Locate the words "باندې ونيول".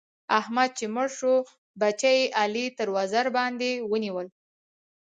3.37-4.27